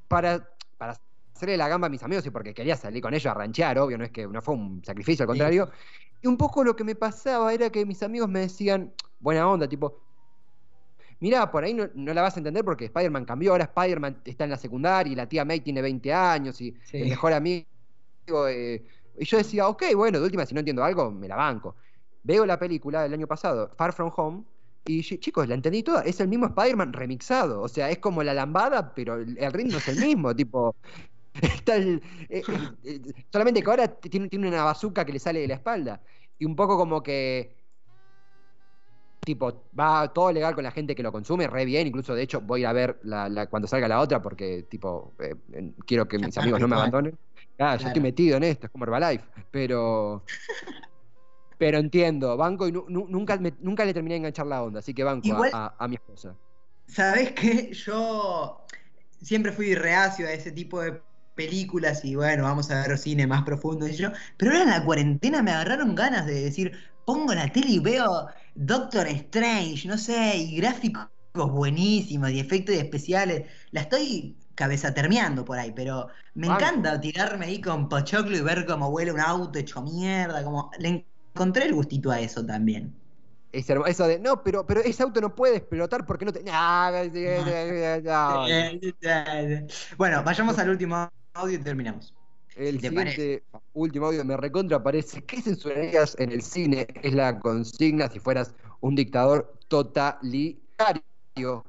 [0.07, 0.95] para, para
[1.35, 3.97] hacerle la gamba a mis amigos y porque quería salir con ellos a ranchear, obvio,
[3.97, 5.69] no es que no fue un sacrificio, al contrario.
[6.25, 9.69] Y un poco lo que me pasaba era que mis amigos me decían, buena onda,
[9.69, 9.99] tipo,
[11.19, 14.45] mirá, por ahí no, no la vas a entender porque Spider-Man cambió, ahora Spider-Man está
[14.45, 16.97] en la secundaria y la tía May tiene 20 años y Sí.
[16.97, 17.67] el mejor amigo.
[18.49, 18.83] eh,
[19.19, 21.75] y yo decía, ok, bueno, de última, si no entiendo algo, me la banco.
[22.23, 24.45] Veo la película del año pasado, Far From Home,
[24.83, 26.01] y chicos, la entendí toda.
[26.01, 27.61] Es el mismo Spider-Man remixado.
[27.61, 30.35] O sea, es como la lambada, pero el ritmo es el mismo.
[30.35, 30.75] tipo,
[31.41, 32.41] está el- eh,
[33.31, 36.01] solamente que ahora tiene, tiene una bazooka que le sale de la espalda.
[36.37, 37.55] Y un poco como que.
[39.25, 41.87] Tipo, va todo legal con la gente que lo consume, re bien.
[41.87, 44.63] Incluso, de hecho, voy a ir a ver la, la- cuando salga la otra porque,
[44.69, 45.33] tipo, eh,
[45.87, 47.17] quiero que Ya mis amigos no me abandonen.
[47.57, 49.25] Ah, yo estoy metido en esto, es como Herbalife.
[49.49, 50.23] Pero.
[51.57, 54.79] Pero entiendo, banco y nu- nu- nunca, me- nunca le terminé de enganchar la onda,
[54.79, 56.35] así que banco a- Igual- a, a mi esposa.
[56.85, 57.71] ¿Sabés qué?
[57.73, 58.65] Yo
[59.21, 61.01] siempre fui reacio a ese tipo de
[61.35, 64.09] películas y bueno, vamos a ver cine más profundo y yo.
[64.37, 66.71] Pero ahora en la cuarentena me agarraron ganas de decir,
[67.05, 73.49] pongo la tele y veo Doctor Strange, no sé, y gráficos buenísimos y efectos especiales.
[73.71, 78.87] La estoy cabezatermeando por ahí, pero me encanta tirarme ahí con Pochoclo y ver cómo
[78.89, 82.95] huele un auto hecho mierda, como le encontré el gustito a eso también.
[83.51, 86.43] Es eso de, no, pero, pero ese auto no puede explotar porque no te.
[86.51, 86.91] Ah,
[88.03, 88.45] no.
[89.97, 92.13] Bueno, vayamos al último audio y terminamos.
[92.55, 93.43] El si te siguiente,
[93.73, 95.21] último audio me recontra aparece.
[95.23, 96.87] ¿Qué censurarías en el cine?
[97.03, 101.03] Es la consigna si fueras un dictador totalitario.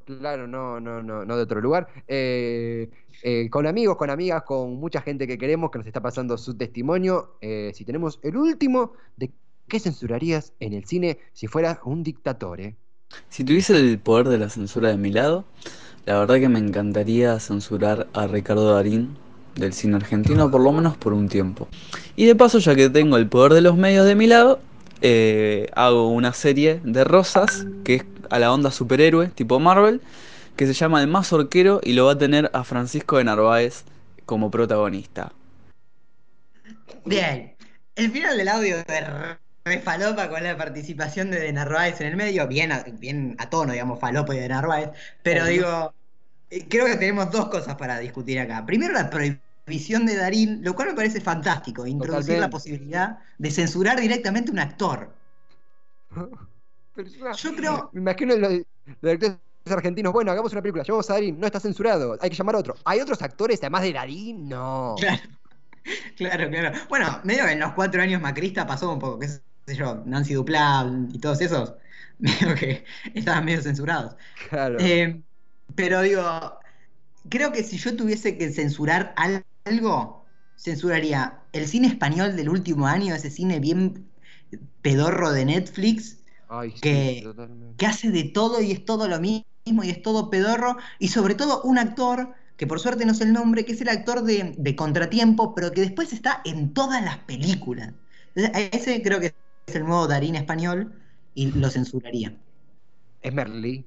[0.04, 1.88] Claro, no, no, no, no de otro lugar.
[2.06, 2.88] Eh,
[3.24, 6.56] eh, con amigos, con amigas, con mucha gente que queremos que nos está pasando su
[6.56, 7.36] testimonio.
[7.40, 9.32] Eh, si tenemos el último de
[9.66, 12.76] qué censurarías en el cine si fueras un dictador, eh?
[13.28, 15.44] Si tuviese el poder de la censura de mi lado,
[16.04, 19.16] la verdad que me encantaría censurar a Ricardo Darín
[19.56, 21.68] del cine argentino, por lo menos por un tiempo.
[22.14, 24.60] Y de paso, ya que tengo el poder de los medios de mi lado,
[25.02, 30.00] eh, hago una serie de rosas que es a la onda superhéroe, tipo Marvel,
[30.56, 33.84] que se llama El Más Orquero y lo va a tener a Francisco de Narváez
[34.24, 35.32] como protagonista.
[37.04, 37.54] Bien,
[37.94, 42.16] el final del audio de re falopa con la participación de De Narváez en el
[42.16, 44.90] medio, bien a, bien a tono, digamos, falopa y De Narváez,
[45.22, 45.92] pero digo,
[46.50, 48.64] eh, creo que tenemos dos cosas para discutir acá.
[48.64, 54.00] Primero, la prohibición de Darín, lo cual me parece fantástico, introducir la posibilidad de censurar
[54.00, 55.12] directamente un actor.
[56.94, 58.64] Pero Yo creo, Me imagino los, los
[59.02, 62.54] directores argentinos, bueno, hagamos una película, llamamos a Darín, no está censurado, hay que llamar
[62.54, 62.76] a otro.
[62.84, 64.48] ¿Hay otros actores además de Darín?
[64.48, 64.94] No.
[64.98, 65.22] Claro.
[66.16, 66.76] Claro, claro.
[66.88, 70.34] Bueno, medio que en los cuatro años macrista pasó un poco, qué sé yo, Nancy
[70.34, 71.74] Duplá y todos esos,
[72.18, 74.16] medio que estaban medio censurados.
[74.50, 74.78] Claro.
[74.80, 75.22] Eh,
[75.76, 76.58] pero digo,
[77.28, 80.24] creo que si yo tuviese que censurar al- algo,
[80.56, 84.08] censuraría el cine español del último año, ese cine bien
[84.82, 87.28] pedorro de Netflix, Ay, que,
[87.76, 89.44] que hace de todo y es todo lo mismo
[89.82, 93.32] y es todo pedorro, y sobre todo un actor, que por suerte no sé el
[93.32, 97.18] nombre, que es el actor de, de Contratiempo, pero que después está en todas las
[97.18, 97.92] películas.
[98.34, 99.34] Ese creo que
[99.66, 100.94] es el nuevo Darín español
[101.34, 102.34] y lo censuraría.
[103.20, 103.84] Es Merlí.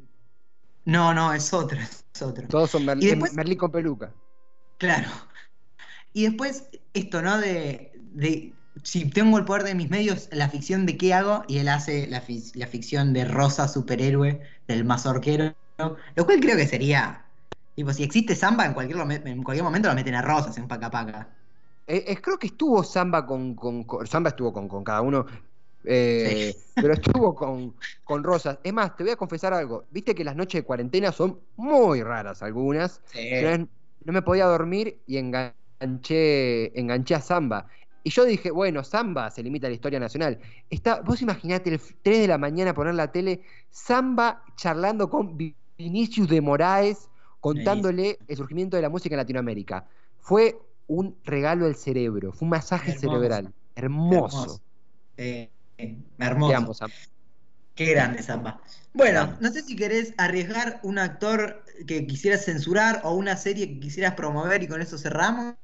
[0.85, 2.47] No, no, es otro, es otro.
[2.47, 4.13] Todos son Merlí, después- Merlí con peluca.
[4.77, 5.07] Claro.
[6.13, 7.39] Y después, esto, ¿no?
[7.39, 11.59] De, de si tengo el poder de mis medios, la ficción de qué hago, y
[11.59, 15.55] él hace la, fi- la ficción de Rosa superhéroe, del mazorquero,
[16.15, 17.31] lo cual creo que sería,
[17.75, 20.89] tipo, si existe Samba, en cualquier, en cualquier momento lo meten a Rosas en Paca
[20.91, 21.35] Paca.
[21.87, 25.25] Eh, eh, creo que estuvo Samba con, con- con- Samba estuvo con, con cada uno.
[25.83, 28.59] eh, Pero estuvo con, con Rosas.
[28.63, 29.85] Es más, te voy a confesar algo.
[29.91, 33.01] Viste que las noches de cuarentena son muy raras algunas.
[33.37, 33.67] Entonces,
[34.05, 35.17] no me podía dormir y
[35.79, 37.67] enganché, enganché a Samba.
[38.03, 40.39] Y yo dije, bueno, Samba se limita a la historia nacional.
[40.69, 45.55] Está, vos imaginate el 3 de la mañana poner la tele, Samba charlando con Vi-
[45.77, 49.87] Vinicius de Moraes, contándole el surgimiento de la música en Latinoamérica.
[50.19, 53.07] Fue un regalo del cerebro, fue un masaje Hermoso.
[53.17, 53.53] cerebral.
[53.75, 54.61] Hermoso.
[55.17, 56.55] Eh, eh, hermoso.
[56.55, 56.95] Amo, Samba.
[57.75, 58.61] Qué grande Samba.
[58.93, 63.79] Bueno, no sé si querés arriesgar un actor que quisieras censurar o una serie que
[63.79, 65.55] quisieras promover y con eso cerramos.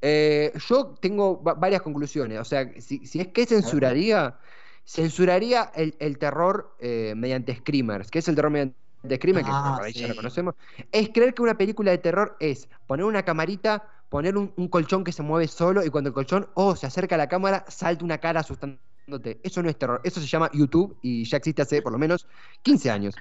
[0.00, 2.38] Eh, yo tengo va- varias conclusiones.
[2.38, 4.38] O sea, si, si es que censuraría,
[4.84, 8.10] censuraría el, el terror eh, mediante screamers.
[8.10, 8.76] ¿Qué es el terror mediante
[9.16, 9.46] screamers?
[9.50, 10.08] Ah, que ya sí.
[10.08, 10.54] lo conocemos.
[10.92, 15.04] Es creer que una película de terror es poner una camarita, poner un, un colchón
[15.04, 18.04] que se mueve solo y cuando el colchón oh, se acerca a la cámara, salta
[18.04, 19.40] una cara asustándote.
[19.42, 20.00] Eso no es terror.
[20.04, 22.26] Eso se llama YouTube y ya existe hace por lo menos
[22.62, 23.14] 15 años.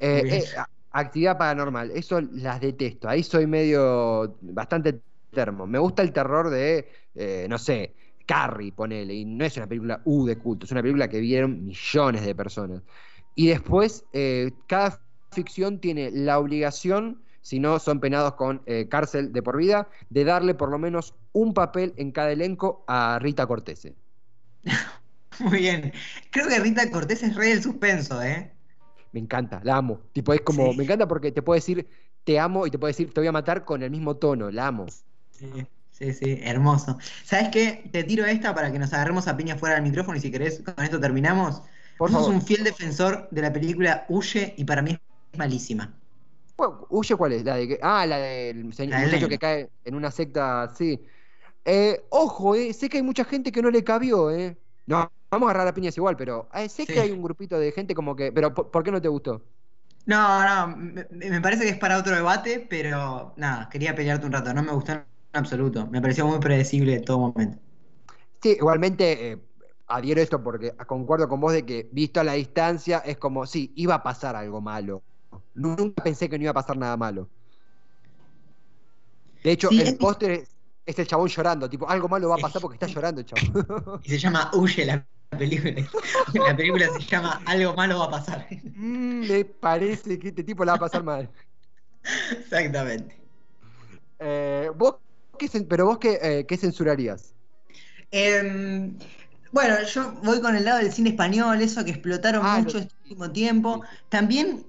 [0.00, 0.44] Eh,
[0.90, 1.90] actividad paranormal.
[1.90, 3.08] Eso las detesto.
[3.08, 5.00] Ahí soy medio bastante
[5.32, 5.66] termo.
[5.66, 7.94] Me gusta el terror de, eh, no sé,
[8.26, 9.14] Carrie, ponele.
[9.14, 12.34] Y no es una película U de culto, es una película que vieron millones de
[12.34, 12.82] personas.
[13.34, 15.00] Y después, eh, cada
[15.32, 20.24] ficción tiene la obligación, si no son penados con eh, cárcel de por vida, de
[20.24, 23.96] darle por lo menos un papel en cada elenco a Rita Cortese.
[25.38, 25.92] Muy bien.
[26.30, 28.52] Creo que Rita Cortés es rey del suspenso, ¿eh?
[29.12, 30.00] Me encanta, la amo.
[30.12, 30.76] Tipo, es como, Sí.
[30.76, 31.88] me encanta porque te puede decir
[32.24, 34.68] te amo y te puede decir te voy a matar con el mismo tono, la
[34.68, 34.86] amo.
[35.32, 36.98] Sí, sí, sí, hermoso.
[37.24, 37.88] ¿Sabes qué?
[37.92, 40.62] Te tiro esta para que nos agarremos a piña fuera del micrófono y si querés,
[40.62, 41.62] con esto terminamos.
[41.96, 45.98] Por Vos sos un fiel defensor de la película Huye y para mí es malísima.
[46.56, 47.44] ¿Cuál- ¿Huye cuál es?
[47.44, 51.00] La de que- ah, la del del muchacho que cae en una secta, sí.
[51.64, 54.58] Eh, ojo, eh, sé que hay mucha gente que no le cabió, eh.
[54.86, 56.92] No, vamos a agarrar a piñas igual, pero eh, sé Sí.
[56.92, 58.32] que hay un grupito de gente como que.
[58.32, 59.44] Pero, ¿por, por qué no te gustó?
[60.04, 64.32] No, no, me, me parece que es para otro debate, pero nada, quería pelearte un
[64.32, 64.52] rato.
[64.52, 64.92] No me gustó
[65.32, 65.86] absoluto.
[65.86, 67.58] Me pareció muy predecible en todo momento.
[68.42, 69.38] Sí, igualmente eh,
[69.86, 73.72] adhiero esto porque concuerdo con vos de que visto a la distancia es como, sí,
[73.76, 75.02] iba a pasar algo malo.
[75.54, 77.28] Nunca pensé que no iba a pasar nada malo.
[79.42, 82.36] De hecho, Sí, el es- póster es, es el chabón llorando, tipo, algo malo va
[82.36, 84.00] a pasar porque está llorando el chabón.
[84.04, 85.74] Y se llama Huye la película.
[86.34, 88.46] La película se llama Algo malo va a pasar.
[88.74, 91.28] Mm, me parece que este tipo la va a pasar mal.
[92.32, 93.16] Exactamente.
[94.18, 94.96] Eh, ¿vos
[95.38, 97.34] qué pero vos qué, eh, qué censurarías?
[98.10, 98.98] Em,
[99.52, 102.82] bueno, yo voy con el lado del cine español, eso que explotaron Ah, mucho lo-
[102.84, 103.82] este último tiempo.
[104.08, 104.66] También,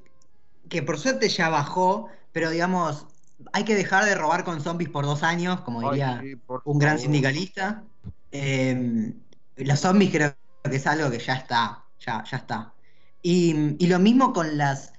[0.70, 3.08] que por suerte ya bajó, pero digamos,
[3.54, 6.80] hay que dejar de robar con zombies por dos años, como Ay, diría sí, un
[6.80, 7.86] gran sindicalista.
[8.32, 9.22] Em,
[9.58, 10.36] los zombies creo
[10.70, 12.76] que es algo que ya está, ya, ya está.
[13.22, 14.94] Y, y lo mismo con las,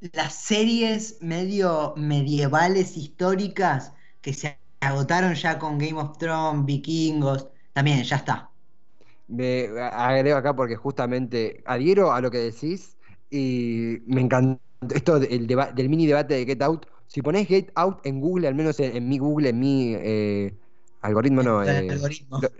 [0.00, 8.02] las series medio medievales históricas que se agotaron ya con Game of Thrones, Vikingos, también
[8.04, 8.50] ya está.
[9.28, 12.98] Me agrego acá porque justamente adhiero a lo que decís
[13.30, 14.60] y me encanta
[14.94, 15.46] esto del,
[15.88, 16.86] mini debate de Get Out.
[17.06, 20.54] Si ponés Get Out en Google, al menos en, en mi Google, en mi eh,
[21.00, 22.40] algoritmo, no, El eh, algoritmo.
[22.40, 22.50] lo-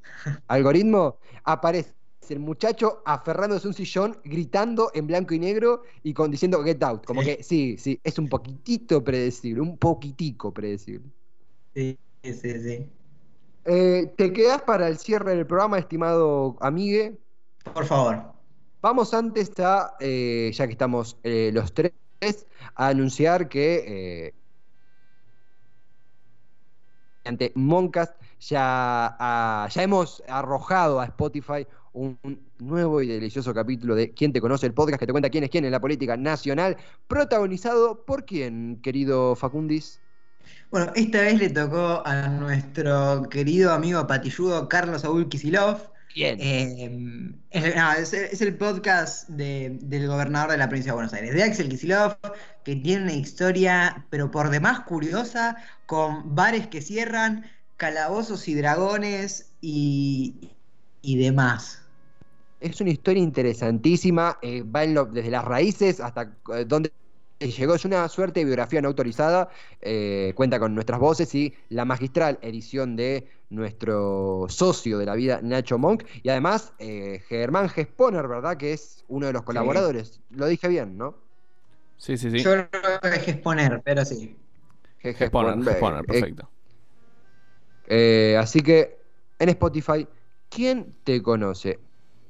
[0.48, 1.94] algoritmo, aparece
[2.28, 6.82] el muchacho aferrándose a un sillón, gritando en blanco y negro y con, diciendo Get
[6.82, 7.04] Out.
[7.04, 7.26] Como Sí.
[7.36, 11.10] que sí, sí, es un poquitito predecible, un poquitico predecible.
[11.74, 12.88] Sí, sí, sí.
[13.64, 17.18] Eh, ¿Te quedás para el cierre del programa, estimado amigue?
[17.74, 18.32] Por favor.
[18.80, 21.92] Vamos antes a, eh, ya que estamos eh, los tres,
[22.74, 24.34] a anunciar que
[27.24, 34.12] mediante Moncast ya, ya hemos arrojado a Spotify un, un nuevo y delicioso capítulo de
[34.12, 34.66] ¿Quién te conoce?
[34.66, 38.80] El podcast que te cuenta quién es quién en la política nacional, protagonizado por quién,
[38.82, 40.00] querido Facundis.
[40.70, 45.90] Bueno, esta vez le tocó a nuestro querido amigo patilludo Carlos Saúl Kisilov.
[46.14, 46.38] Bien.
[46.40, 51.12] Eh, es, no, es- es el podcast de- del gobernador de la provincia de Buenos
[51.14, 52.16] Aires, de Axel Kisilov,
[52.64, 57.44] que tiene una historia, pero por demás curiosa, con bares que cierran,
[57.78, 60.50] calabozos y dragones y,
[61.00, 61.80] y demás.
[62.60, 66.92] Es una historia interesantísima, eh, va en lo- desde las raíces hasta eh, dónde
[67.50, 67.74] llegó.
[67.74, 69.48] Es una suerte de biografía no autorizada,
[69.80, 75.40] eh, cuenta con nuestras voces y la magistral edición de nuestro socio de la vida,
[75.42, 78.56] Nacho Monk, y además eh, Germán Gesponer, ¿verdad?
[78.56, 80.20] Que es uno de los colaboradores.
[80.30, 81.16] Lo dije bien, ¿no?
[81.98, 82.38] Sí, sí, sí.
[82.38, 82.66] Yo lo
[83.10, 84.36] dejé exponer, pero sí.
[85.00, 86.50] Ge- Gesponer, Gesponer, Gesponer, eh, perfecto.
[87.88, 88.96] Eh, así que
[89.38, 90.06] en Spotify,
[90.48, 91.78] ¿quién te conoce?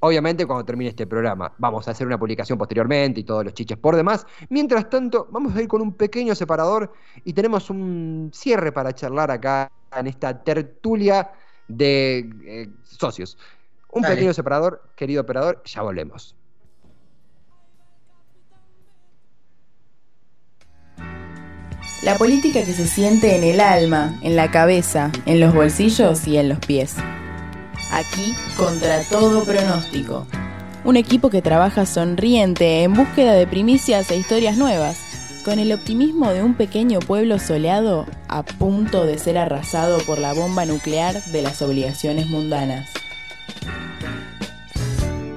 [0.05, 3.79] Obviamente cuando termine este programa vamos a hacer una publicación posteriormente y todos los chiches
[3.79, 4.27] por demás.
[4.49, 6.93] Mientras tanto, vamos a ir con un pequeño separador
[7.25, 11.31] y tenemos un cierre para charlar acá en esta tertulia
[11.69, 13.39] de eh, socios.
[13.93, 14.17] Un Dale.
[14.17, 16.35] pequeño separador, querido operador, ya volvemos.
[22.03, 26.39] La política que se siente en el alma, en la cabeza, en los bolsillos y
[26.39, 26.97] en los pies.
[27.93, 30.27] Aquí, contra todo pronóstico.
[30.83, 34.99] Un equipo que trabaja sonriente en búsqueda de primicias e historias nuevas,
[35.45, 40.33] con el optimismo de un pequeño pueblo soleado a punto de ser arrasado por la
[40.33, 42.89] bomba nuclear de las obligaciones mundanas.